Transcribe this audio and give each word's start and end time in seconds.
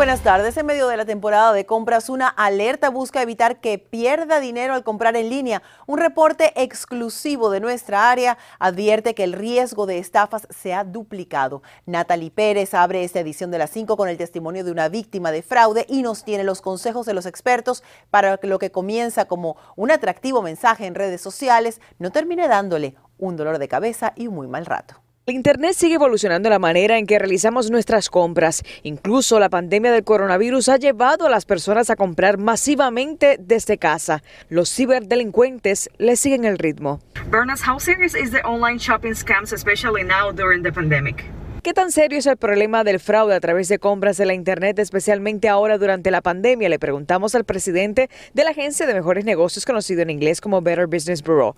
Buenas 0.00 0.22
tardes. 0.22 0.56
En 0.56 0.64
medio 0.64 0.88
de 0.88 0.96
la 0.96 1.04
temporada 1.04 1.52
de 1.52 1.66
compras, 1.66 2.08
una 2.08 2.26
alerta 2.26 2.88
busca 2.88 3.20
evitar 3.20 3.60
que 3.60 3.76
pierda 3.76 4.40
dinero 4.40 4.72
al 4.72 4.82
comprar 4.82 5.14
en 5.14 5.28
línea. 5.28 5.62
Un 5.86 5.98
reporte 5.98 6.54
exclusivo 6.56 7.50
de 7.50 7.60
nuestra 7.60 8.10
área 8.10 8.38
advierte 8.58 9.14
que 9.14 9.24
el 9.24 9.34
riesgo 9.34 9.84
de 9.84 9.98
estafas 9.98 10.48
se 10.48 10.72
ha 10.72 10.84
duplicado. 10.84 11.62
Natalie 11.84 12.30
Pérez 12.30 12.72
abre 12.72 13.04
esta 13.04 13.20
edición 13.20 13.50
de 13.50 13.58
las 13.58 13.68
5 13.72 13.98
con 13.98 14.08
el 14.08 14.16
testimonio 14.16 14.64
de 14.64 14.72
una 14.72 14.88
víctima 14.88 15.32
de 15.32 15.42
fraude 15.42 15.84
y 15.86 16.00
nos 16.00 16.24
tiene 16.24 16.44
los 16.44 16.62
consejos 16.62 17.04
de 17.04 17.12
los 17.12 17.26
expertos 17.26 17.82
para 18.08 18.38
que 18.38 18.46
lo 18.46 18.58
que 18.58 18.72
comienza 18.72 19.26
como 19.26 19.58
un 19.76 19.90
atractivo 19.90 20.40
mensaje 20.40 20.86
en 20.86 20.94
redes 20.94 21.20
sociales 21.20 21.78
no 21.98 22.10
termine 22.10 22.48
dándole 22.48 22.94
un 23.18 23.36
dolor 23.36 23.58
de 23.58 23.68
cabeza 23.68 24.14
y 24.16 24.28
un 24.28 24.36
muy 24.36 24.46
mal 24.46 24.64
rato. 24.64 24.94
Internet 25.30 25.74
sigue 25.74 25.94
evolucionando 25.94 26.48
la 26.48 26.58
manera 26.58 26.98
en 26.98 27.06
que 27.06 27.18
realizamos 27.18 27.70
nuestras 27.70 28.10
compras. 28.10 28.62
Incluso 28.82 29.38
la 29.38 29.48
pandemia 29.48 29.92
del 29.92 30.04
coronavirus 30.04 30.68
ha 30.68 30.76
llevado 30.76 31.26
a 31.26 31.30
las 31.30 31.44
personas 31.44 31.90
a 31.90 31.96
comprar 31.96 32.38
masivamente 32.38 33.36
desde 33.38 33.78
casa. 33.78 34.22
Los 34.48 34.74
ciberdelincuentes 34.74 35.90
le 35.98 36.16
siguen 36.16 36.44
el 36.44 36.58
ritmo. 36.58 37.00
Bernas, 37.30 37.62
is 37.88 38.30
the 38.30 38.42
online 38.44 38.78
shopping 38.78 39.14
scams, 39.14 39.52
especially 39.52 40.02
now 40.02 40.32
during 40.32 40.62
the 40.62 40.72
pandemic? 40.72 41.24
¿Qué 41.62 41.74
tan 41.74 41.92
serio 41.92 42.18
es 42.18 42.24
el 42.24 42.38
problema 42.38 42.84
del 42.84 43.00
fraude 43.00 43.34
a 43.34 43.40
través 43.40 43.68
de 43.68 43.78
compras 43.78 44.16
de 44.16 44.24
la 44.24 44.32
Internet, 44.32 44.78
especialmente 44.78 45.46
ahora 45.46 45.76
durante 45.76 46.10
la 46.10 46.22
pandemia? 46.22 46.70
Le 46.70 46.78
preguntamos 46.78 47.34
al 47.34 47.44
presidente 47.44 48.08
de 48.32 48.44
la 48.44 48.52
agencia 48.52 48.86
de 48.86 48.94
mejores 48.94 49.26
negocios, 49.26 49.66
conocido 49.66 50.00
en 50.00 50.08
inglés 50.08 50.40
como 50.40 50.62
Better 50.62 50.86
Business 50.86 51.22
Bureau. 51.22 51.54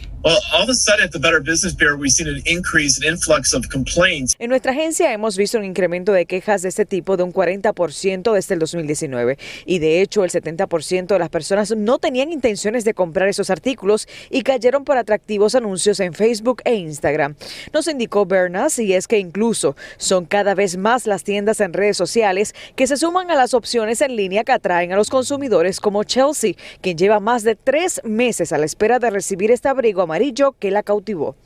En 4.41 4.49
nuestra 4.49 4.73
agencia 4.73 5.13
hemos 5.13 5.37
visto 5.37 5.59
un 5.59 5.65
incremento 5.65 6.13
de 6.13 6.27
quejas 6.27 6.63
de 6.63 6.71
este 6.71 6.85
tipo 6.85 7.17
de 7.17 7.23
un 7.23 7.33
40% 7.33 8.33
desde 8.33 8.55
el 8.55 8.59
2019 8.59 9.39
y 9.67 9.79
de 9.79 10.01
hecho 10.01 10.25
el 10.25 10.31
70% 10.31 11.07
de 11.07 11.19
las 11.21 11.29
personas 11.29 11.77
no 11.77 11.99
tenían 11.99 12.33
intenciones 12.33 12.85
de 12.85 12.95
comprar 12.95 13.29
esos 13.29 13.51
artículos 13.51 14.09
y 14.31 14.43
cayeron 14.43 14.85
por 14.85 14.97
atractivos 14.97 15.55
anuncios 15.55 16.01
en 16.01 16.13
Facebook 16.13 16.61
e 16.65 16.75
Instagram. 16.75 17.37
Nos 17.73 17.87
indicó 17.87 18.27
Bernas 18.27 18.81
y 18.81 18.95
es 18.95 19.07
que 19.07 19.19
incluso 19.19 19.77
son 19.97 20.25
cada 20.27 20.55
vez 20.55 20.77
más 20.77 21.07
las 21.07 21.25
tiendas 21.25 21.61
en 21.61 21.73
redes 21.73 21.97
sociales 21.97 22.55
que 22.77 22.87
se 22.87 22.97
suman 22.97 23.31
a 23.31 23.35
las 23.35 23.55
opciones 23.55 24.01
en 24.01 24.17
línea 24.17 24.45
que 24.45 24.53
atraen 24.53 24.93
a 24.93 24.97
los 24.97 25.11
consumidores 25.11 25.81
como 25.81 26.05
Chelsea, 26.05 26.55
quien 26.81 26.97
lleva 26.97 27.21
más 27.21 27.43
de 27.43 27.57
tres 27.57 28.01
meses 28.05 28.53
a 28.53 28.59
la 28.59 28.67
espera 28.67 28.99
de 28.99 29.11
recibir 29.11 29.51
este 29.51 29.69
abrigo 29.69 30.03
amarillo 30.03 30.53
que 30.59 30.71
la 30.71 30.83
cautivó. 30.83 31.37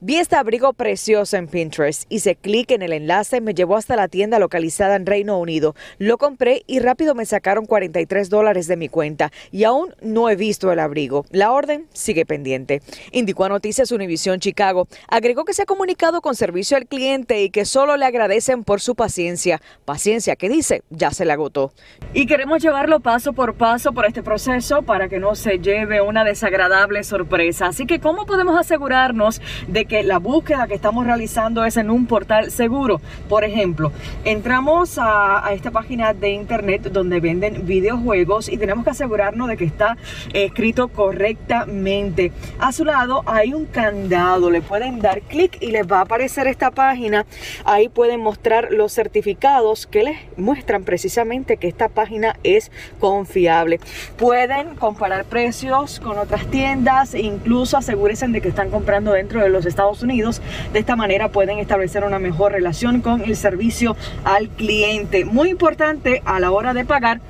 Vi 0.00 0.16
este 0.16 0.36
abrigo 0.36 0.72
precioso 0.72 1.36
en 1.36 1.48
Pinterest. 1.48 2.04
Hice 2.08 2.34
clic 2.34 2.70
en 2.70 2.80
el 2.80 2.94
enlace 2.94 3.36
y 3.36 3.40
me 3.42 3.52
llevó 3.52 3.76
hasta 3.76 3.94
la 3.94 4.08
tienda 4.08 4.38
localizada 4.38 4.96
en 4.96 5.04
Reino 5.04 5.38
Unido. 5.38 5.74
Lo 5.98 6.16
compré 6.16 6.62
y 6.66 6.78
rápido 6.78 7.14
me 7.14 7.26
sacaron 7.26 7.66
43 7.66 8.30
dólares 8.30 8.68
de 8.68 8.78
mi 8.78 8.88
cuenta 8.88 9.32
y 9.52 9.64
aún 9.64 9.94
no 10.00 10.30
he 10.30 10.36
visto 10.36 10.72
el 10.72 10.78
abrigo. 10.78 11.26
La 11.30 11.52
orden 11.52 11.86
sigue 11.92 12.24
pendiente. 12.24 12.80
Indicó 13.12 13.44
a 13.44 13.50
Noticias 13.50 13.92
Univisión 13.92 14.40
Chicago. 14.40 14.88
Agregó 15.08 15.44
que 15.44 15.52
se 15.52 15.62
ha 15.62 15.66
comunicado 15.66 16.22
con 16.22 16.36
servicio 16.36 16.78
al 16.78 16.86
cliente 16.86 17.42
y 17.42 17.50
que 17.50 17.66
solo 17.66 17.98
le 17.98 18.06
agradecen 18.06 18.64
por 18.64 18.80
su 18.80 18.94
paciencia. 18.94 19.60
Paciencia 19.84 20.36
que 20.36 20.48
dice 20.48 20.84
ya 20.88 21.10
se 21.10 21.26
le 21.26 21.32
agotó. 21.32 21.74
Y 22.14 22.24
queremos 22.24 22.62
llevarlo 22.62 23.00
paso 23.00 23.34
por 23.34 23.56
paso 23.56 23.92
por 23.92 24.06
este 24.06 24.22
proceso 24.22 24.82
para 24.82 25.10
que 25.10 25.18
no 25.18 25.34
se 25.34 25.58
lleve 25.58 26.00
una 26.00 26.24
desagradable 26.24 27.04
sorpresa 27.04 27.25
Así 27.60 27.86
que, 27.86 27.98
¿cómo 27.98 28.24
podemos 28.24 28.58
asegurarnos 28.58 29.42
de 29.66 29.84
que 29.84 30.04
la 30.04 30.18
búsqueda 30.18 30.66
que 30.68 30.74
estamos 30.74 31.04
realizando 31.06 31.64
es 31.64 31.76
en 31.76 31.90
un 31.90 32.06
portal 32.06 32.50
seguro? 32.50 33.00
Por 33.28 33.42
ejemplo, 33.44 33.90
entramos 34.24 34.98
a, 34.98 35.42
esta 35.52 35.70
página 35.70 36.14
de 36.14 36.30
internet 36.30 36.84
donde 36.92 37.20
venden 37.20 37.66
videojuegos 37.66 38.48
y 38.48 38.56
tenemos 38.56 38.84
que 38.84 38.90
asegurarnos 38.90 39.48
de 39.48 39.56
que 39.56 39.64
está 39.64 39.96
escrito 40.32 40.88
correctamente. 40.88 42.32
A 42.60 42.70
su 42.70 42.84
lado 42.84 43.22
hay 43.26 43.52
un 43.52 43.66
candado, 43.66 44.50
le 44.50 44.62
pueden 44.62 45.00
dar 45.00 45.20
clic 45.22 45.58
y 45.60 45.72
les 45.72 45.90
va 45.90 45.98
a 45.98 46.02
aparecer 46.02 46.46
esta 46.46 46.70
página. 46.70 47.26
Ahí 47.64 47.88
pueden 47.88 48.20
mostrar 48.20 48.68
los 48.70 48.92
certificados 48.92 49.86
que 49.86 50.04
les 50.04 50.16
muestran 50.36 50.84
precisamente 50.84 51.56
que 51.56 51.66
esta 51.66 51.88
página 51.88 52.36
es 52.44 52.70
confiable. 53.00 53.80
Pueden 54.16 54.76
comparar 54.76 55.24
precios 55.24 56.00
con 56.00 56.18
otras 56.18 56.46
tiendas 56.46 57.15
incluso 57.20 57.76
asegúrense 57.76 58.26
de 58.28 58.40
que 58.40 58.48
están 58.48 58.70
comprando 58.70 59.12
dentro 59.12 59.40
de 59.40 59.48
los 59.48 59.66
Estados 59.66 60.02
Unidos. 60.02 60.40
De 60.72 60.78
esta 60.78 60.96
manera 60.96 61.30
pueden 61.30 61.58
establecer 61.58 62.04
una 62.04 62.18
mejor 62.18 62.52
relación 62.52 63.00
con 63.00 63.22
el 63.22 63.36
servicio 63.36 63.96
al 64.24 64.48
cliente. 64.48 65.24
Muy 65.24 65.50
importante 65.50 66.22
a 66.24 66.40
la 66.40 66.50
hora 66.50 66.74
de 66.74 66.84
pagar 66.84 67.20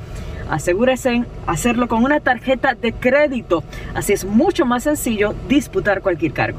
asegúrense 0.50 1.24
hacerlo 1.46 1.88
con 1.88 2.04
una 2.04 2.20
tarjeta 2.20 2.74
de 2.74 2.92
crédito. 2.92 3.64
Así 3.94 4.12
es 4.12 4.24
mucho 4.24 4.64
más 4.64 4.84
sencillo 4.84 5.34
disputar 5.48 6.02
cualquier 6.02 6.32
cargo. 6.32 6.58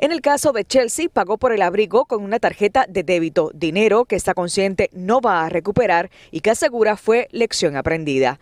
En 0.00 0.12
el 0.12 0.20
caso 0.20 0.52
de 0.52 0.64
Chelsea, 0.64 1.08
pagó 1.12 1.38
por 1.38 1.52
el 1.52 1.60
abrigo 1.60 2.04
con 2.04 2.22
una 2.22 2.38
tarjeta 2.38 2.86
de 2.88 3.02
débito, 3.02 3.50
dinero 3.52 4.04
que 4.04 4.14
está 4.14 4.32
consciente 4.32 4.90
no 4.92 5.20
va 5.20 5.44
a 5.44 5.48
recuperar 5.48 6.08
y 6.30 6.38
que 6.40 6.50
asegura 6.50 6.96
fue 6.96 7.26
lección 7.32 7.76
aprendida. 7.76 8.38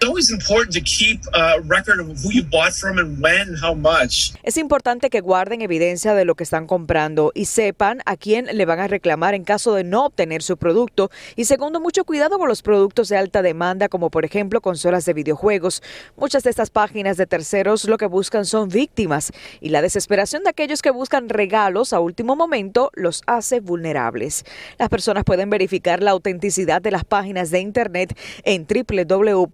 Es 4.42 4.58
importante 4.58 5.08
que 5.08 5.22
guarden 5.22 5.62
evidencia 5.62 6.12
de 6.12 6.26
lo 6.26 6.34
que 6.34 6.44
están 6.44 6.66
comprando 6.66 7.32
y 7.34 7.46
sepan 7.46 8.02
a 8.04 8.18
quién 8.18 8.48
le 8.52 8.66
van 8.66 8.80
a 8.80 8.86
reclamar 8.86 9.32
en 9.32 9.44
caso 9.44 9.72
de 9.72 9.82
no 9.82 10.04
obtener 10.04 10.42
su 10.42 10.58
producto. 10.58 11.10
Y 11.36 11.46
segundo, 11.46 11.80
mucho 11.80 12.04
cuidado 12.04 12.38
con 12.38 12.48
los 12.48 12.60
productos 12.60 13.08
de 13.08 13.16
alta 13.16 13.40
demanda, 13.40 13.88
como 13.88 14.10
por 14.10 14.26
ejemplo 14.26 14.60
consolas 14.60 15.06
de 15.06 15.14
videojuegos. 15.14 15.82
Muchas 16.16 16.42
de 16.42 16.50
estas 16.50 16.68
páginas 16.68 17.16
de 17.16 17.26
terceros 17.26 17.86
lo 17.86 17.96
que 17.96 18.04
buscan 18.04 18.44
son 18.44 18.68
víctimas 18.68 19.32
y 19.62 19.70
la 19.70 19.80
desesperación 19.80 20.42
de 20.42 20.50
aquellos 20.50 20.82
que 20.82 20.90
buscan 20.90 21.30
regalos 21.46 21.92
a 21.92 22.00
último 22.00 22.34
momento 22.34 22.90
los 22.94 23.22
hace 23.26 23.60
vulnerables. 23.60 24.44
Las 24.78 24.88
personas 24.88 25.22
pueden 25.22 25.48
verificar 25.48 26.02
la 26.02 26.10
autenticidad 26.10 26.82
de 26.82 26.90
las 26.90 27.04
páginas 27.04 27.52
de 27.52 27.60
Internet 27.60 28.18
en 28.42 28.66
www.bbb.org. 28.66 29.52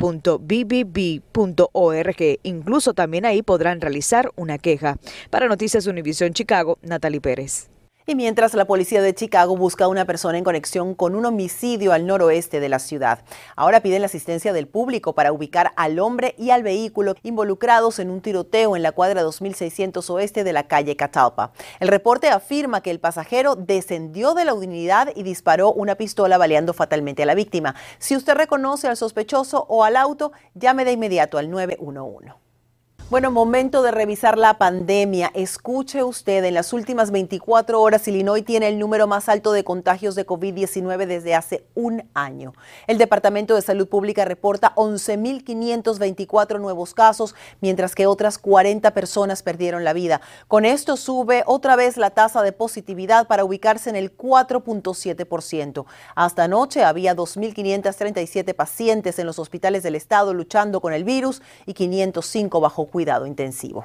Incluso 2.45 2.95
también 2.95 3.27
ahí 3.27 3.43
podrán 3.43 3.83
realizar 3.83 4.33
una 4.37 4.57
queja. 4.57 4.97
Para 5.29 5.49
Noticias 5.49 5.87
Univisión 5.87 6.33
Chicago, 6.33 6.79
Natalie 6.81 7.21
Pérez. 7.21 7.72
Y 8.05 8.17
mientras 8.17 8.55
la 8.55 8.65
policía 8.65 9.01
de 9.01 9.15
Chicago 9.15 9.57
busca 9.57 9.85
a 9.85 9.89
una 9.89 10.05
persona 10.05 10.37
en 10.37 10.43
conexión 10.43 10.95
con 10.97 11.15
un 11.15 11.25
homicidio 11.25 11.93
al 11.93 12.05
noroeste 12.05 12.59
de 12.59 12.69
la 12.69 12.81
ciudad, 12.81 13.21
ahora 13.55 13.81
piden 13.81 14.01
la 14.01 14.07
asistencia 14.07 14.53
del 14.53 14.67
público 14.67 15.15
para 15.15 15.33
ubicar 15.33 15.73
al 15.77 16.01
hombre 16.01 16.35
y 16.37 16.51
al 16.51 16.65
vehículo 16.65 17.15
involucrados 17.23 18.01
en 18.01 18.11
un 18.11 18.21
tiroteo 18.21 18.75
en 18.75 18.83
la 18.83 18.91
cuadra 18.91 19.23
2600 19.23 20.11
oeste 20.11 20.43
de 20.43 20.53
la 20.53 20.67
calle 20.67 20.97
Catalpa. 20.97 21.53
El 21.79 21.89
reporte 21.89 22.29
afirma 22.29 22.81
que 22.81 22.91
el 22.91 22.99
pasajero 22.99 23.55
descendió 23.55 24.35
de 24.35 24.47
la 24.47 24.55
unidad 24.55 25.11
y 25.15 25.23
disparó 25.23 25.73
una 25.73 25.95
pistola 25.95 26.39
baleando 26.39 26.73
fatalmente 26.73 27.23
a 27.23 27.27
la 27.27 27.37
víctima. 27.37 27.77
Si 27.99 28.17
usted 28.17 28.35
reconoce 28.35 28.89
al 28.89 28.97
sospechoso 28.97 29.65
o 29.69 29.85
al 29.85 29.95
auto, 29.95 30.33
llame 30.55 30.85
de 30.85 30.93
inmediato 30.93 31.39
al 31.39 31.51
911. 31.51 32.42
Bueno, 33.13 33.31
momento 33.31 33.83
de 33.83 33.91
revisar 33.91 34.39
la 34.39 34.57
pandemia. 34.57 35.31
Escuche 35.35 36.03
usted, 36.03 36.43
en 36.45 36.55
las 36.55 36.73
últimas 36.73 37.11
24 37.11 37.79
horas 37.79 38.09
Illinois 38.09 38.43
tiene 38.43 38.69
el 38.69 38.79
número 38.79 39.07
más 39.07 39.29
alto 39.29 39.53
de 39.53 39.65
contagios 39.65 40.15
de 40.15 40.25
COVID-19 40.25 41.05
desde 41.05 41.35
hace 41.35 41.67
un 41.75 42.09
año. 42.15 42.55
El 42.87 42.97
Departamento 42.97 43.55
de 43.55 43.61
Salud 43.61 43.87
Pública 43.87 44.25
reporta 44.25 44.75
11.524 44.77 46.59
nuevos 46.59 46.95
casos, 46.95 47.35
mientras 47.61 47.95
que 47.95 48.07
otras 48.07 48.39
40 48.39 48.95
personas 48.95 49.43
perdieron 49.43 49.85
la 49.85 49.93
vida. 49.93 50.23
Con 50.49 50.65
esto 50.65 50.97
sube 50.97 51.43
otra 51.45 51.77
vez 51.77 51.99
la 51.99 52.13
tasa 52.13 52.41
de 52.41 52.53
positividad 52.53 53.27
para 53.27 53.45
ubicarse 53.45 53.91
en 53.91 53.97
el 53.97 54.17
4.7%. 54.17 55.85
Hasta 56.15 56.45
anoche 56.45 56.83
había 56.83 57.15
2.537 57.15 58.55
pacientes 58.55 59.19
en 59.19 59.27
los 59.27 59.39
hospitales 59.39 59.83
del 59.83 59.97
estado 59.97 60.33
luchando 60.33 60.81
con 60.81 60.95
el 60.95 61.05
virus 61.05 61.43
y 61.67 61.75
505 61.75 62.59
bajo 62.59 62.87
cuidado 62.87 63.02
intensivo. 63.27 63.85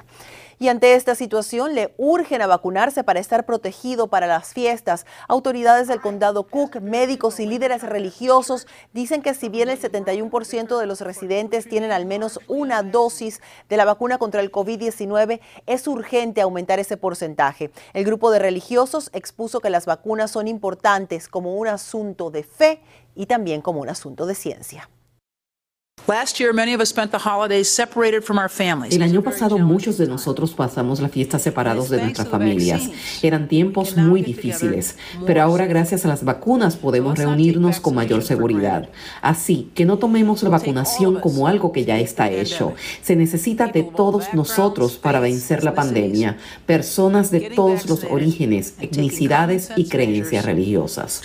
Y 0.60 0.68
ante 0.68 0.94
esta 0.94 1.14
situación 1.14 1.76
le 1.76 1.94
urgen 1.98 2.42
a 2.42 2.48
vacunarse 2.48 3.04
para 3.04 3.20
estar 3.20 3.46
protegido 3.46 4.08
para 4.08 4.26
las 4.26 4.52
fiestas. 4.54 5.06
Autoridades 5.28 5.86
del 5.86 6.00
condado 6.00 6.48
Cook, 6.48 6.80
médicos 6.80 7.38
y 7.38 7.46
líderes 7.46 7.82
religiosos 7.82 8.66
dicen 8.92 9.22
que 9.22 9.34
si 9.34 9.48
bien 9.48 9.68
el 9.68 9.80
71% 9.80 10.78
de 10.78 10.86
los 10.86 11.00
residentes 11.00 11.68
tienen 11.68 11.92
al 11.92 12.06
menos 12.06 12.40
una 12.48 12.82
dosis 12.82 13.40
de 13.68 13.76
la 13.76 13.84
vacuna 13.84 14.18
contra 14.18 14.40
el 14.40 14.50
COVID-19, 14.50 15.40
es 15.66 15.86
urgente 15.86 16.40
aumentar 16.40 16.80
ese 16.80 16.96
porcentaje. 16.96 17.70
El 17.92 18.04
grupo 18.04 18.32
de 18.32 18.40
religiosos 18.40 19.10
expuso 19.12 19.60
que 19.60 19.70
las 19.70 19.86
vacunas 19.86 20.32
son 20.32 20.48
importantes 20.48 21.28
como 21.28 21.54
un 21.54 21.68
asunto 21.68 22.32
de 22.32 22.42
fe 22.42 22.80
y 23.14 23.26
también 23.26 23.62
como 23.62 23.80
un 23.80 23.90
asunto 23.90 24.26
de 24.26 24.34
ciencia. 24.34 24.88
El 28.94 29.02
año 29.02 29.22
pasado 29.22 29.58
muchos 29.58 29.98
de 29.98 30.06
nosotros 30.06 30.52
pasamos 30.52 31.00
la 31.00 31.08
fiesta 31.08 31.38
separados 31.38 31.90
de 31.90 32.00
nuestras 32.00 32.28
familias. 32.28 32.88
Eran 33.22 33.48
tiempos 33.48 33.96
muy 33.96 34.22
difíciles, 34.22 34.96
pero 35.26 35.42
ahora 35.42 35.66
gracias 35.66 36.04
a 36.04 36.08
las 36.08 36.24
vacunas 36.24 36.76
podemos 36.76 37.18
reunirnos 37.18 37.80
con 37.80 37.94
mayor 37.94 38.22
seguridad. 38.22 38.88
Así 39.20 39.70
que 39.74 39.84
no 39.84 39.98
tomemos 39.98 40.42
la 40.42 40.48
vacunación 40.50 41.20
como 41.20 41.46
algo 41.46 41.72
que 41.72 41.84
ya 41.84 41.98
está 41.98 42.30
hecho. 42.30 42.74
Se 43.02 43.16
necesita 43.16 43.66
de 43.66 43.82
todos 43.82 44.32
nosotros 44.32 44.96
para 44.96 45.20
vencer 45.20 45.62
la 45.64 45.74
pandemia, 45.74 46.38
personas 46.64 47.30
de 47.30 47.50
todos 47.50 47.88
los 47.88 48.04
orígenes, 48.04 48.74
etnicidades 48.80 49.70
y 49.76 49.88
creencias 49.88 50.44
religiosas. 50.44 51.20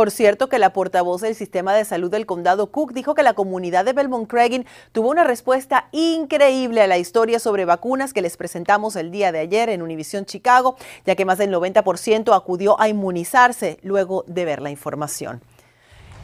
Por 0.00 0.10
cierto, 0.10 0.48
que 0.48 0.58
la 0.58 0.72
portavoz 0.72 1.20
del 1.20 1.34
sistema 1.34 1.74
de 1.74 1.84
salud 1.84 2.10
del 2.10 2.24
condado 2.24 2.72
Cook 2.72 2.94
dijo 2.94 3.14
que 3.14 3.22
la 3.22 3.34
comunidad 3.34 3.84
de 3.84 3.92
Belmont 3.92 4.26
Craigin 4.26 4.64
tuvo 4.92 5.10
una 5.10 5.24
respuesta 5.24 5.90
increíble 5.92 6.80
a 6.80 6.86
la 6.86 6.96
historia 6.96 7.38
sobre 7.38 7.66
vacunas 7.66 8.14
que 8.14 8.22
les 8.22 8.38
presentamos 8.38 8.96
el 8.96 9.10
día 9.10 9.30
de 9.30 9.40
ayer 9.40 9.68
en 9.68 9.82
Univision 9.82 10.24
Chicago, 10.24 10.76
ya 11.04 11.16
que 11.16 11.26
más 11.26 11.36
del 11.36 11.52
90% 11.52 12.34
acudió 12.34 12.80
a 12.80 12.88
inmunizarse 12.88 13.78
luego 13.82 14.24
de 14.26 14.46
ver 14.46 14.62
la 14.62 14.70
información. 14.70 15.42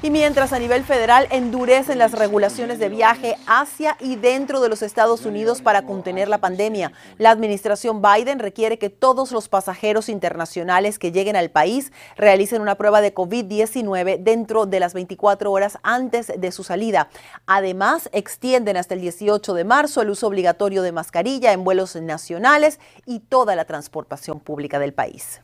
Y 0.03 0.11
mientras 0.11 0.53
a 0.53 0.59
nivel 0.59 0.85
federal 0.85 1.27
endurecen 1.31 1.99
las 1.99 2.13
regulaciones 2.13 2.79
de 2.79 2.91
viaje 2.91 3.39
hacia 3.47 3.97
y 3.99 4.17
dentro 4.17 4.61
de 4.61 4.69
los 4.69 4.83
Estados 4.83 5.25
Unidos 5.25 5.63
para 5.63 5.83
contener 5.83 6.29
la 6.29 6.37
pandemia, 6.37 6.93
la 7.17 7.31
administración 7.31 8.03
Biden 8.03 8.39
requiere 8.39 8.79
que 8.79 8.91
todos 8.91 9.33
los 9.33 9.49
pasajeros 9.49 10.11
internacionales 10.11 10.99
que 10.99 11.13
lleguen 11.13 11.35
al 11.35 11.51
país 11.51 11.93
realicen 12.15 12.61
una 12.61 12.75
prueba 12.75 13.01
de 13.01 13.15
COVID-19 13.15 14.19
dentro 14.19 14.67
de 14.67 14.81
las 14.81 14.93
24 14.93 15.51
horas 15.51 15.79
antes 15.83 16.31
de 16.37 16.53
su 16.53 16.63
salida. 16.63 17.09
Además, 17.47 18.11
extienden 18.13 18.77
hasta 18.77 18.93
el 18.93 19.01
18 19.01 19.55
de 19.55 19.65
marzo 19.65 20.03
el 20.03 20.11
uso 20.11 20.27
obligatorio 20.27 20.83
de 20.83 20.93
mascarilla 20.93 21.53
en 21.53 21.65
vuelos 21.65 21.97
nacionales 21.97 22.81
y 23.07 23.21
toda 23.21 23.57
la 23.57 23.65
transportación 23.65 24.41
pública 24.41 24.79
del 24.79 24.93
país. 24.93 25.41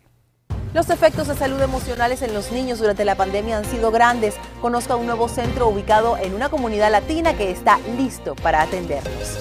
Los 0.74 0.88
efectos 0.88 1.28
de 1.28 1.34
salud 1.34 1.60
emocionales 1.60 2.22
en 2.22 2.32
los 2.32 2.50
niños 2.50 2.78
durante 2.78 3.04
la 3.04 3.14
pandemia 3.14 3.58
han 3.58 3.66
sido 3.66 3.90
grandes. 3.90 4.36
Conozca 4.62 4.96
un 4.96 5.04
nuevo 5.04 5.28
centro 5.28 5.68
ubicado 5.68 6.16
en 6.16 6.34
una 6.34 6.48
comunidad 6.48 6.90
latina 6.90 7.36
que 7.36 7.50
está 7.50 7.78
listo 7.98 8.34
para 8.36 8.62
atenderlos. 8.62 9.38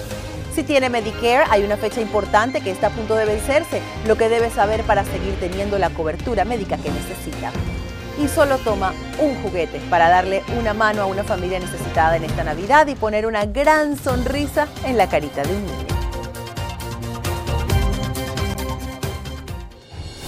Si 0.54 0.62
tiene 0.62 0.90
Medicare, 0.90 1.46
hay 1.50 1.64
una 1.64 1.78
fecha 1.78 2.02
importante 2.02 2.60
que 2.60 2.70
está 2.70 2.88
a 2.88 2.90
punto 2.90 3.14
de 3.14 3.24
vencerse, 3.24 3.80
lo 4.06 4.18
que 4.18 4.28
debe 4.28 4.50
saber 4.50 4.82
para 4.82 5.06
seguir 5.06 5.34
teniendo 5.40 5.78
la 5.78 5.88
cobertura 5.88 6.44
médica 6.44 6.76
que 6.76 6.90
necesita. 6.90 7.50
Y 8.22 8.28
solo 8.28 8.58
toma 8.58 8.92
un 9.18 9.42
juguete 9.42 9.80
para 9.88 10.10
darle 10.10 10.42
una 10.58 10.74
mano 10.74 11.00
a 11.00 11.06
una 11.06 11.24
familia 11.24 11.58
necesitada 11.58 12.16
en 12.16 12.24
esta 12.24 12.44
Navidad 12.44 12.86
y 12.88 12.94
poner 12.94 13.24
una 13.24 13.46
gran 13.46 13.96
sonrisa 13.96 14.68
en 14.84 14.98
la 14.98 15.08
carita 15.08 15.42
de 15.42 15.54
un 15.54 15.64
niño. 15.64 15.91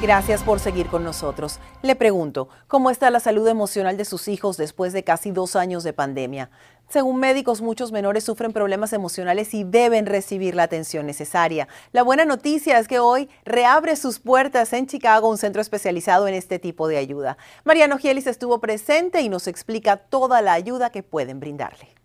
Gracias 0.00 0.44
por 0.44 0.60
seguir 0.60 0.86
con 0.86 1.02
nosotros. 1.02 1.58
Le 1.82 1.96
pregunto, 1.96 2.48
¿cómo 2.68 2.88
está 2.90 3.10
la 3.10 3.18
salud 3.18 3.48
emocional 3.48 3.96
de 3.96 4.04
sus 4.04 4.28
hijos 4.28 4.56
después 4.56 4.92
de 4.92 5.02
casi 5.02 5.32
dos 5.32 5.56
años 5.56 5.82
de 5.82 5.92
pandemia? 5.92 6.50
Según 6.88 7.18
médicos, 7.18 7.62
muchos 7.62 7.90
menores 7.90 8.22
sufren 8.22 8.52
problemas 8.52 8.92
emocionales 8.92 9.52
y 9.54 9.64
deben 9.64 10.06
recibir 10.06 10.54
la 10.54 10.62
atención 10.62 11.04
necesaria. 11.04 11.66
La 11.90 12.04
buena 12.04 12.24
noticia 12.24 12.78
es 12.78 12.86
que 12.86 13.00
hoy 13.00 13.28
reabre 13.44 13.96
sus 13.96 14.20
puertas 14.20 14.72
en 14.72 14.86
Chicago 14.86 15.28
un 15.28 15.36
centro 15.36 15.60
especializado 15.60 16.28
en 16.28 16.34
este 16.34 16.60
tipo 16.60 16.86
de 16.86 16.98
ayuda. 16.98 17.36
Mariano 17.64 17.98
Gielis 17.98 18.28
estuvo 18.28 18.60
presente 18.60 19.22
y 19.22 19.28
nos 19.28 19.48
explica 19.48 19.96
toda 19.96 20.42
la 20.42 20.52
ayuda 20.52 20.90
que 20.90 21.02
pueden 21.02 21.40
brindarle. 21.40 21.97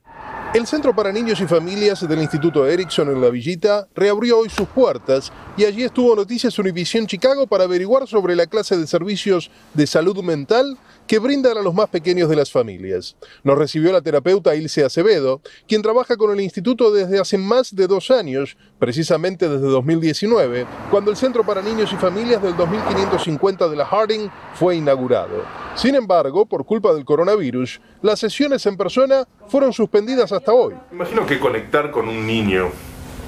El 0.54 0.68
Centro 0.68 0.96
para 0.96 1.12
Niños 1.12 1.42
y 1.42 1.48
Familias 1.48 2.08
del 2.08 2.22
Instituto 2.22 2.68
Erickson 2.68 3.10
en 3.10 3.20
La 3.20 3.32
Villita 3.32 3.88
reabrió 3.96 4.38
hoy 4.38 4.50
sus 4.50 4.68
puertas 4.68 5.34
y 5.58 5.66
allí 5.66 5.82
estuvo 5.82 6.16
Noticias 6.16 6.60
Univisión 6.60 7.08
Chicago 7.08 7.48
para 7.48 7.64
averiguar 7.64 8.08
sobre 8.08 8.36
la 8.36 8.46
clase 8.46 8.78
de 8.78 8.86
servicios 8.86 9.50
de 9.74 9.88
salud 9.88 10.22
mental 10.24 10.78
que 11.14 11.20
brindan 11.20 11.56
a 11.60 11.62
los 11.62 11.76
más 11.76 11.90
pequeños 11.90 12.28
de 12.28 12.36
las 12.36 12.52
familias. 12.52 13.16
Nos 13.44 13.56
recibió 13.56 13.92
la 13.92 14.02
terapeuta 14.02 14.56
Ilse 14.56 14.84
Acevedo, 14.84 15.42
quien 15.68 15.84
trabaja 15.84 16.18
con 16.18 16.32
el 16.32 16.42
instituto 16.42 16.92
desde 16.92 17.20
hace 17.20 17.38
más 17.38 17.76
de 17.76 17.86
dos 17.86 18.10
años, 18.10 18.58
precisamente 18.80 19.48
desde 19.48 19.68
2019, 19.68 20.66
cuando 20.90 21.12
el 21.12 21.18
Centro 21.18 21.44
para 21.44 21.62
Niños 21.62 21.94
y 21.94 21.98
Familias 21.98 22.42
del 22.42 22.58
2550 22.58 23.70
de 23.70 23.76
la 23.76 23.86
Harding 23.86 24.28
fue 24.56 24.78
inaugurado. 24.78 25.46
Sin 25.76 25.94
embargo, 25.94 26.48
por 26.48 26.66
culpa 26.66 26.92
del 26.96 27.06
coronavirus, 27.06 27.80
las 28.02 28.20
sesiones 28.20 28.66
en 28.66 28.76
persona 28.76 29.28
fueron 29.50 29.72
suspendidas 29.72 30.32
hasta 30.32 30.52
hoy. 30.52 30.74
Imagino 30.92 31.28
que 31.28 31.40
conectar 31.40 31.92
con 31.92 32.10
un 32.10 32.26
niño 32.26 32.72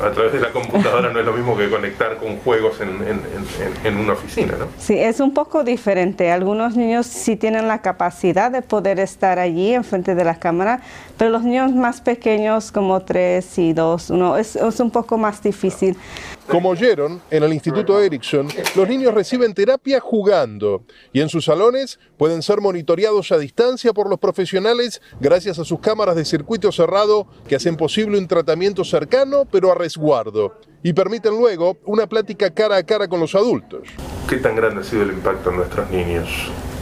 a 0.01 0.12
través 0.12 0.33
de 0.33 0.39
la 0.39 0.51
computadora 0.51 1.12
no 1.12 1.19
es 1.19 1.25
lo 1.25 1.33
mismo 1.33 1.57
que 1.57 1.69
conectar 1.69 2.18
con 2.18 2.38
juegos 2.38 2.80
en, 2.81 3.97
una 3.97 4.13
oficina, 4.13 4.53
¿no? 4.57 4.68
Sí, 4.77 4.97
es 4.97 5.19
un 5.19 5.33
poco 5.33 5.63
diferente. 5.63 6.31
Algunos 6.31 6.75
niños 6.75 7.06
sí 7.06 7.36
tienen 7.36 7.68
la 7.68 7.81
capacidad 7.81 8.51
de 8.51 8.62
poder 8.62 9.00
estar 9.00 9.39
allí 9.39 9.74
enfrente 9.74 10.15
de 10.15 10.24
la 10.24 10.36
cámara, 10.36 10.81
pero 11.18 11.31
los 11.31 11.44
niños 11.44 11.74
más 11.74 12.01
pequeños, 12.01 12.71
como 12.71 13.01
tres 13.01 13.57
y 13.57 13.74
dos, 13.74 14.09
uno, 14.09 14.38
es, 14.38 14.56
es 14.56 14.80
un 14.80 14.92
poco 14.92 15.18
más 15.18 15.42
difícil. 15.42 15.98
Como 16.47 16.69
oyeron, 16.69 17.21
en 17.31 17.44
el 17.44 17.53
Instituto 17.53 18.00
Erickson, 18.00 18.47
los 18.75 18.88
niños 18.88 19.15
reciben 19.15 19.56
terapia 19.56 20.00
jugando 20.00 20.83
y 21.12 21.21
en 21.21 21.30
sus 21.30 21.45
salones 21.45 22.00
pueden 22.18 22.44
ser 22.44 22.62
monitoreados 22.62 23.31
a 23.31 23.39
distancia 23.39 23.94
por 23.94 24.07
los 24.07 24.19
profesionales 24.19 25.01
gracias 25.19 25.57
a 25.57 25.65
sus 25.65 25.80
cámaras 25.80 26.15
de 26.15 26.24
circuito 26.24 26.71
cerrado 26.71 27.25
que 27.47 27.56
hacen 27.56 27.75
posible 27.75 28.19
un 28.19 28.27
tratamiento 28.27 28.83
cercano 28.83 29.45
pero 29.51 29.71
a 29.71 29.75
resguardo 29.75 30.59
y 30.83 30.94
permiten 30.94 31.36
luego 31.36 31.77
una 31.83 32.06
plática 32.06 32.51
cara 32.51 32.77
a 32.77 32.83
cara 32.83 33.07
con 33.07 33.19
los 33.19 33.33
adultos. 33.33 33.88
¿Qué 34.30 34.38
tan 34.38 34.56
grande 34.56 34.81
ha 34.81 34.83
sido 34.83 35.01
el 35.01 35.13
impacto 35.13 35.50
en 35.50 35.57
nuestros 35.57 35.89
niños 35.89 36.30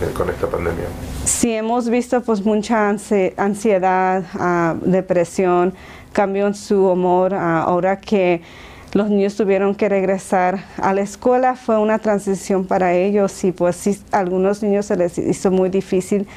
eh, 0.02 0.12
con 0.14 0.30
esta 0.30 0.48
pandemia? 0.48 0.88
Sí, 1.24 1.54
hemos 1.54 1.88
visto 1.88 2.22
pues 2.22 2.44
mucha 2.44 2.90
ansiedad, 2.90 4.26
ah, 4.34 4.76
depresión, 4.82 5.74
cambio 6.12 6.48
en 6.48 6.54
su 6.54 6.86
humor 6.86 7.34
ah, 7.34 7.64
ahora 7.64 8.02
que 8.02 8.42
los 8.94 9.10
niños 9.10 9.36
tuvieron 9.36 9.76
que 9.76 9.90
regresar 9.90 10.66
a 10.78 10.94
la 10.94 11.02
escuela, 11.02 11.56
fue 11.56 11.78
una 11.80 12.00
transición 12.00 12.66
para 12.66 12.94
ellos 12.94 13.44
y 13.44 13.52
pues 13.52 13.76
sí, 13.76 13.98
a 14.12 14.20
algunos 14.20 14.62
niños 14.62 14.86
se 14.86 14.96
les 14.96 15.18
hizo 15.18 15.52
muy 15.52 15.70
difícil. 15.70 16.28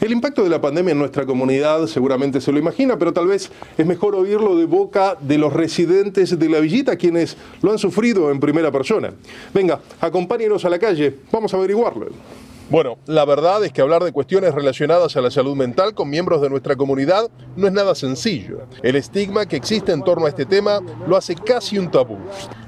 El 0.00 0.10
impacto 0.10 0.42
de 0.42 0.50
la 0.50 0.60
pandemia 0.60 0.92
en 0.92 0.98
nuestra 0.98 1.26
comunidad 1.26 1.86
seguramente 1.86 2.40
se 2.40 2.50
lo 2.50 2.58
imagina, 2.58 2.98
pero 2.98 3.12
tal 3.12 3.26
vez 3.26 3.50
es 3.76 3.86
mejor 3.86 4.14
oírlo 4.14 4.56
de 4.56 4.64
boca 4.64 5.16
de 5.20 5.38
los 5.38 5.52
residentes 5.52 6.36
de 6.36 6.48
la 6.48 6.60
villita, 6.60 6.96
quienes 6.96 7.36
lo 7.60 7.70
han 7.70 7.78
sufrido 7.78 8.30
en 8.30 8.40
primera 8.40 8.72
persona. 8.72 9.12
Venga, 9.52 9.80
acompáñenos 10.00 10.64
a 10.64 10.70
la 10.70 10.78
calle, 10.78 11.18
vamos 11.30 11.52
a 11.54 11.56
averiguarlo. 11.56 12.06
Bueno, 12.72 12.96
la 13.04 13.26
verdad 13.26 13.62
es 13.66 13.70
que 13.70 13.82
hablar 13.82 14.02
de 14.02 14.12
cuestiones 14.12 14.54
relacionadas 14.54 15.14
a 15.18 15.20
la 15.20 15.30
salud 15.30 15.54
mental 15.54 15.92
con 15.92 16.08
miembros 16.08 16.40
de 16.40 16.48
nuestra 16.48 16.74
comunidad 16.74 17.30
no 17.54 17.66
es 17.66 17.72
nada 17.74 17.94
sencillo. 17.94 18.60
El 18.82 18.96
estigma 18.96 19.44
que 19.44 19.56
existe 19.56 19.92
en 19.92 20.02
torno 20.02 20.24
a 20.24 20.30
este 20.30 20.46
tema 20.46 20.80
lo 21.06 21.18
hace 21.18 21.34
casi 21.34 21.76
un 21.76 21.90
tabú. 21.90 22.16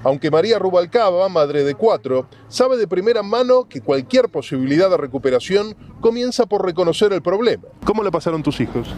Aunque 0.03 0.31
María 0.31 0.59
Rubalcaba, 0.59 1.27
madre 1.31 1.65
de 1.65 1.75
cuatro, 1.75 2.27
sabe 2.49 2.77
de 2.77 2.87
primera 2.87 3.23
mano 3.23 3.67
que 3.67 3.81
cualquier 3.81 4.29
posibilidad 4.29 4.91
de 4.91 4.99
recuperación 4.99 5.75
comienza 6.03 6.45
por 6.45 6.67
reconocer 6.67 7.15
el 7.15 7.23
problema. 7.23 7.65
¿Cómo 7.87 8.03
le 8.03 8.11
pasaron 8.11 8.43
tus 8.43 8.61
hijos? 8.61 8.95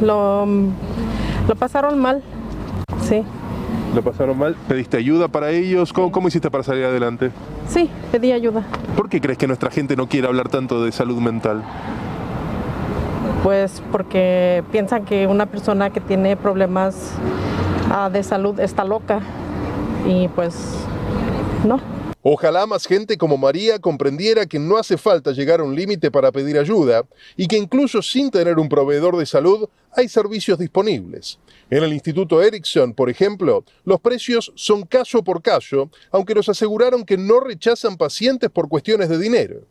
lo, 0.00 0.46
lo 0.46 1.56
pasaron 1.58 1.98
mal, 1.98 2.22
sí. 3.08 3.24
¿Lo 3.94 4.02
pasaron 4.02 4.38
mal? 4.38 4.56
¿Pediste 4.68 4.96
ayuda 4.96 5.28
para 5.28 5.50
ellos? 5.50 5.92
¿Cómo, 5.92 6.28
hiciste 6.28 6.50
para 6.50 6.64
salir 6.64 6.84
adelante? 6.84 7.30
Sí, 7.68 7.90
pedí 8.10 8.32
ayuda. 8.32 8.64
¿Por 8.96 9.08
qué 9.08 9.20
crees 9.20 9.38
que 9.38 9.46
nuestra 9.46 9.70
gente 9.70 9.96
no 9.96 10.08
quiere 10.08 10.26
hablar 10.26 10.48
tanto 10.48 10.82
de 10.82 10.92
salud 10.92 11.20
mental? 11.20 11.62
Pues 13.42 13.82
porque 13.92 14.64
piensan 14.72 15.04
que 15.04 15.26
una 15.26 15.46
persona 15.46 15.90
que 15.90 16.00
tiene 16.00 16.36
problemas 16.36 17.12
ah, 17.90 18.08
de 18.10 18.22
salud 18.22 18.58
está 18.60 18.84
loca 18.84 19.20
y 20.06 20.28
pues 20.28 20.86
no. 21.66 21.91
Ojalá 22.24 22.66
más 22.66 22.86
gente 22.86 23.18
como 23.18 23.36
María 23.36 23.80
comprendiera 23.80 24.46
que 24.46 24.60
no 24.60 24.76
hace 24.76 24.96
falta 24.96 25.32
llegar 25.32 25.58
a 25.58 25.64
un 25.64 25.74
límite 25.74 26.08
para 26.08 26.30
pedir 26.30 26.56
ayuda 26.56 27.04
y 27.36 27.48
que 27.48 27.56
incluso 27.56 28.00
sin 28.00 28.30
tener 28.30 28.60
un 28.60 28.68
proveedor 28.68 29.16
de 29.16 29.26
salud 29.26 29.68
hay 29.90 30.08
servicios 30.08 30.56
disponibles. 30.56 31.40
En 31.68 31.82
el 31.82 31.92
Instituto 31.92 32.40
Ericsson, 32.40 32.94
por 32.94 33.10
ejemplo, 33.10 33.64
los 33.84 34.00
precios 34.00 34.52
son 34.54 34.84
caso 34.84 35.24
por 35.24 35.42
caso, 35.42 35.90
aunque 36.12 36.36
nos 36.36 36.48
aseguraron 36.48 37.04
que 37.04 37.16
no 37.16 37.40
rechazan 37.40 37.96
pacientes 37.96 38.50
por 38.50 38.68
cuestiones 38.68 39.08
de 39.08 39.18
dinero. 39.18 39.62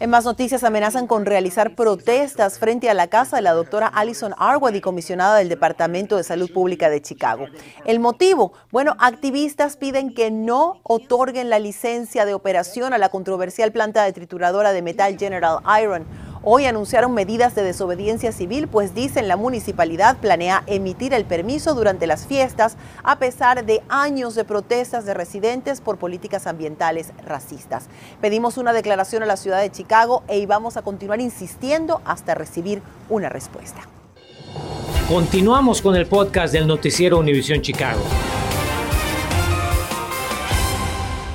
En 0.00 0.10
más 0.10 0.24
noticias 0.24 0.62
amenazan 0.62 1.08
con 1.08 1.26
realizar 1.26 1.74
protestas 1.74 2.60
frente 2.60 2.88
a 2.88 2.94
la 2.94 3.08
casa 3.08 3.34
de 3.34 3.42
la 3.42 3.52
doctora 3.52 3.88
Alison 3.88 4.32
Arwady, 4.38 4.80
comisionada 4.80 5.38
del 5.38 5.48
Departamento 5.48 6.16
de 6.16 6.22
Salud 6.22 6.52
Pública 6.52 6.88
de 6.88 7.02
Chicago. 7.02 7.46
El 7.84 7.98
motivo, 7.98 8.52
bueno, 8.70 8.94
activistas 9.00 9.76
piden 9.76 10.14
que 10.14 10.30
no 10.30 10.78
otorguen 10.84 11.50
la 11.50 11.58
licencia 11.58 12.26
de 12.26 12.34
operación 12.34 12.92
a 12.92 12.98
la 12.98 13.08
controversial 13.08 13.72
planta 13.72 14.04
de 14.04 14.12
trituradora 14.12 14.72
de 14.72 14.82
metal 14.82 15.18
General 15.18 15.58
Iron. 15.82 16.06
Hoy 16.50 16.64
anunciaron 16.64 17.12
medidas 17.12 17.54
de 17.54 17.62
desobediencia 17.62 18.32
civil, 18.32 18.68
pues 18.68 18.94
dicen 18.94 19.28
la 19.28 19.36
municipalidad 19.36 20.16
planea 20.16 20.62
emitir 20.66 21.12
el 21.12 21.26
permiso 21.26 21.74
durante 21.74 22.06
las 22.06 22.26
fiestas, 22.26 22.78
a 23.02 23.18
pesar 23.18 23.66
de 23.66 23.82
años 23.90 24.34
de 24.34 24.44
protestas 24.44 25.04
de 25.04 25.12
residentes 25.12 25.82
por 25.82 25.98
políticas 25.98 26.46
ambientales 26.46 27.12
racistas. 27.26 27.88
Pedimos 28.22 28.56
una 28.56 28.72
declaración 28.72 29.22
a 29.22 29.26
la 29.26 29.36
ciudad 29.36 29.60
de 29.60 29.70
Chicago 29.70 30.22
e 30.26 30.38
íbamos 30.38 30.78
a 30.78 30.82
continuar 30.82 31.20
insistiendo 31.20 32.00
hasta 32.06 32.34
recibir 32.34 32.80
una 33.10 33.28
respuesta. 33.28 33.80
Continuamos 35.06 35.82
con 35.82 35.96
el 35.96 36.06
podcast 36.06 36.54
del 36.54 36.66
noticiero 36.66 37.18
Univisión 37.18 37.60
Chicago. 37.60 38.00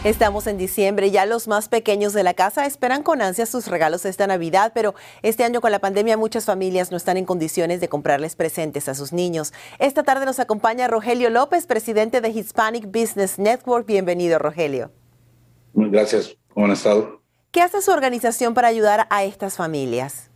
Estamos 0.04 0.48
en 0.48 0.58
diciembre, 0.58 1.12
ya 1.12 1.26
los 1.26 1.48
más 1.48 1.70
pequeños 1.70 2.12
de 2.12 2.24
la 2.24 2.34
casa 2.34 2.66
esperan 2.66 3.04
con 3.04 3.22
ansia 3.22 3.46
sus 3.46 3.68
regalos 3.68 4.04
esta 4.04 4.28
Navidad, 4.28 4.74
pero 4.76 4.96
este 5.22 5.46
año 5.46 5.62
con 5.62 5.72
la 5.72 5.80
pandemia 5.80 6.18
muchas 6.18 6.44
familias 6.44 6.92
no 6.92 6.98
están 6.98 7.16
en 7.16 7.24
condiciones 7.24 7.80
de 7.80 7.88
comprarles 7.88 8.36
presentes 8.36 8.90
a 8.90 8.96
sus 8.96 9.14
niños. 9.14 9.54
Esta 9.80 10.04
tarde 10.04 10.26
nos 10.26 10.42
acompaña 10.42 10.90
Rogelio 10.90 11.30
López, 11.30 11.68
presidente 11.68 12.20
de 12.20 12.28
Hispanic 12.32 12.88
Business 12.88 13.40
Network. 13.40 13.88
Bienvenido, 13.88 14.40
Rogelio. 14.40 14.92
Gracias. 15.74 16.36
¿Cómo 16.50 16.66
han 16.66 16.74
estado? 16.74 17.22
¿Qué 17.52 17.62
hace 17.62 17.82
su 17.82 17.92
organización 17.92 18.54
para 18.54 18.68
ayudar 18.68 19.08
a 19.10 19.24
estas 19.24 19.56
familias? 19.56 20.30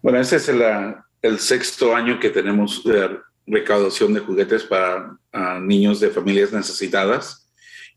Bueno, 0.00 0.20
este 0.20 0.36
es 0.36 0.48
el, 0.48 0.62
el 1.20 1.38
sexto 1.38 1.94
año 1.94 2.18
que 2.18 2.30
tenemos 2.30 2.82
de 2.82 3.18
recaudación 3.46 4.14
de 4.14 4.20
juguetes 4.20 4.62
para 4.62 5.18
uh, 5.34 5.60
niños 5.60 6.00
de 6.00 6.08
familias 6.08 6.50
necesitadas. 6.50 7.41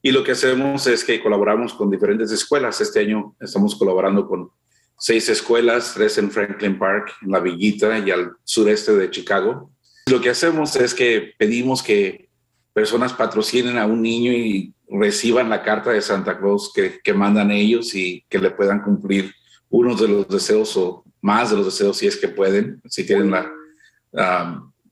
Y 0.02 0.12
lo 0.12 0.24
que 0.24 0.34
hacemos 0.34 0.86
es 0.88 1.04
que 1.04 1.22
colaboramos 1.22 1.74
con 1.74 1.90
diferentes 1.90 2.32
escuelas. 2.32 2.80
Este 2.82 3.00
año 3.00 3.36
estamos 3.40 3.76
colaborando 3.76 4.28
con 4.28 4.50
seis 4.98 5.28
escuelas, 5.30 5.94
tres 5.96 6.18
en 6.18 6.32
Franklin 6.32 6.78
Park, 6.78 7.14
en 7.22 7.32
la 7.32 7.40
Villita 7.40 7.98
y 8.00 8.12
al 8.12 8.34
sureste 8.44 8.96
de 8.96 9.10
Chicago. 9.10 9.72
Lo 10.10 10.22
que 10.22 10.30
hacemos 10.30 10.76
es 10.76 10.94
que 10.94 11.34
pedimos 11.38 11.82
que 11.82 12.30
personas 12.74 13.14
patrocinen 13.14 13.78
a 13.78 13.86
un 13.86 14.02
niño 14.02 14.32
y 14.32 14.74
reciban 14.88 15.50
la 15.50 15.64
carta 15.64 15.92
de 15.92 16.02
Santa 16.02 16.38
Claus 16.38 16.72
que, 16.74 17.14
mandan 17.14 17.52
ellos 17.52 17.96
y 17.96 18.24
que 18.30 18.38
le 18.38 18.52
puedan 18.52 18.82
cumplir 18.82 19.34
uno 19.70 19.96
de 19.96 20.08
los 20.08 20.28
deseos 20.28 20.78
o 20.78 21.04
más 21.22 21.50
de 21.50 21.58
los 21.58 21.66
deseos 21.66 21.98
si 21.98 22.06
es 22.06 22.18
que 22.18 22.28
pueden, 22.28 22.82
si 22.86 23.06
tienen 23.06 23.32
la 23.32 23.52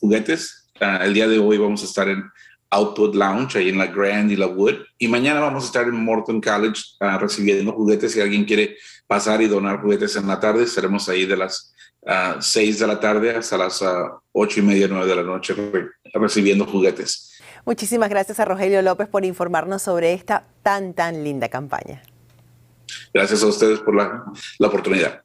juguetes. 0.00 0.70
Uh, 0.80 1.02
el 1.02 1.12
día 1.12 1.28
de 1.28 1.38
hoy 1.38 1.58
vamos 1.58 1.82
a 1.82 1.86
estar 1.86 2.08
en 2.08 2.24
Output 2.70 3.14
Lounge, 3.14 3.58
ahí 3.58 3.68
en 3.68 3.78
la 3.78 3.86
Grand 3.86 4.30
y 4.30 4.36
la 4.36 4.46
Wood. 4.46 4.76
Y 4.98 5.08
mañana 5.08 5.40
vamos 5.40 5.64
a 5.64 5.66
estar 5.66 5.86
en 5.86 6.04
Morton 6.04 6.40
College 6.40 6.82
recibiendo 7.18 7.72
juguetes. 7.72 8.12
Si 8.12 8.20
alguien 8.20 8.44
quiere 8.44 8.76
pasar 9.06 9.42
y 9.42 9.48
donar 9.48 9.80
juguetes 9.80 10.16
en 10.16 10.26
la 10.26 10.40
tarde, 10.40 10.64
estaremos 10.64 11.08
ahí 11.08 11.26
de 11.26 11.36
las 11.36 11.74
uh, 12.02 12.40
6 12.40 12.78
de 12.78 12.86
la 12.86 13.00
tarde 13.00 13.34
hasta 13.34 13.56
las 13.58 13.82
uh, 13.82 14.20
8 14.32 14.60
y 14.60 14.62
media, 14.62 14.86
9 14.88 15.06
de 15.06 15.16
la 15.16 15.22
noche 15.22 15.54
re 15.54 15.90
recibiendo 16.14 16.64
juguetes. 16.64 17.38
Muchísimas 17.64 18.08
gracias 18.08 18.40
a 18.40 18.44
Rogelio 18.44 18.80
López 18.82 19.08
por 19.08 19.24
informarnos 19.24 19.82
sobre 19.82 20.14
esta 20.14 20.44
tan, 20.62 20.94
tan 20.94 21.22
linda 21.22 21.48
campaña. 21.48 22.02
Gracias 23.12 23.42
a 23.42 23.46
ustedes 23.46 23.80
por 23.80 23.94
la, 23.94 24.24
la 24.58 24.68
oportunidad. 24.68 25.22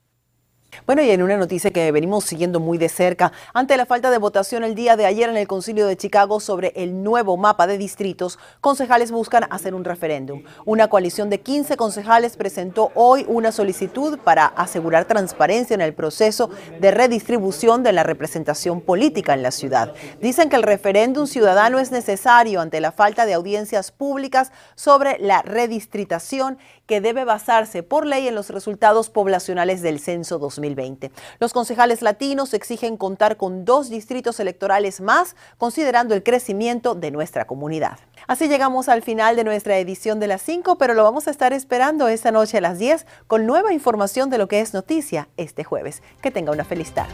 Bueno, 0.85 1.01
y 1.01 1.11
en 1.11 1.21
una 1.21 1.37
noticia 1.37 1.71
que 1.71 1.91
venimos 1.91 2.25
siguiendo 2.25 2.59
muy 2.59 2.77
de 2.77 2.89
cerca, 2.89 3.31
ante 3.53 3.77
la 3.77 3.85
falta 3.85 4.11
de 4.11 4.17
votación 4.17 4.63
el 4.63 4.75
día 4.75 4.95
de 4.97 5.05
ayer 5.05 5.29
en 5.29 5.37
el 5.37 5.47
Concilio 5.47 5.87
de 5.87 5.97
Chicago 5.97 6.39
sobre 6.39 6.73
el 6.75 7.03
nuevo 7.03 7.37
mapa 7.37 7.67
de 7.67 7.77
distritos, 7.77 8.39
concejales 8.61 9.11
buscan 9.11 9.45
hacer 9.49 9.75
un 9.75 9.83
referéndum. 9.83 10.43
Una 10.65 10.87
coalición 10.89 11.29
de 11.29 11.39
15 11.39 11.77
concejales 11.77 12.37
presentó 12.37 12.91
hoy 12.95 13.25
una 13.27 13.51
solicitud 13.51 14.19
para 14.19 14.45
asegurar 14.45 15.05
transparencia 15.05 15.73
en 15.73 15.81
el 15.81 15.93
proceso 15.93 16.49
de 16.79 16.91
redistribución 16.91 17.83
de 17.83 17.93
la 17.93 18.03
representación 18.03 18.81
política 18.81 19.33
en 19.33 19.43
la 19.43 19.51
ciudad. 19.51 19.93
Dicen 20.21 20.49
que 20.49 20.55
el 20.55 20.63
referéndum 20.63 21.27
ciudadano 21.27 21.79
es 21.79 21.91
necesario 21.91 22.61
ante 22.61 22.81
la 22.81 22.91
falta 22.91 23.25
de 23.25 23.33
audiencias 23.33 23.91
públicas 23.91 24.51
sobre 24.75 25.17
la 25.19 25.41
redistritación 25.41 26.57
que 26.85 27.01
debe 27.01 27.25
basarse 27.25 27.83
por 27.83 28.05
ley 28.05 28.27
en 28.27 28.35
los 28.35 28.49
resultados 28.49 29.09
poblacionales 29.09 29.81
del 29.81 29.99
censo 29.99 30.39
2020. 30.39 31.11
Los 31.39 31.53
concejales 31.53 32.01
latinos 32.01 32.53
exigen 32.53 32.97
contar 32.97 33.37
con 33.37 33.65
dos 33.65 33.89
distritos 33.89 34.39
electorales 34.39 35.01
más, 35.01 35.35
considerando 35.57 36.13
el 36.13 36.23
crecimiento 36.23 36.95
de 36.95 37.11
nuestra 37.11 37.45
comunidad. 37.45 37.99
Así 38.27 38.47
llegamos 38.47 38.89
al 38.89 39.01
final 39.01 39.35
de 39.35 39.43
nuestra 39.43 39.77
edición 39.77 40.19
de 40.19 40.27
las 40.27 40.41
5, 40.41 40.77
pero 40.77 40.93
lo 40.93 41.03
vamos 41.03 41.27
a 41.27 41.31
estar 41.31 41.53
esperando 41.53 42.07
esta 42.07 42.31
noche 42.31 42.57
a 42.57 42.61
las 42.61 42.79
10 42.79 43.05
con 43.27 43.45
nueva 43.45 43.73
información 43.73 44.29
de 44.29 44.37
lo 44.37 44.47
que 44.47 44.61
es 44.61 44.73
noticia 44.73 45.29
este 45.37 45.63
jueves. 45.63 46.01
Que 46.21 46.31
tenga 46.31 46.51
una 46.51 46.63
feliz 46.63 46.91
tarde. 46.91 47.13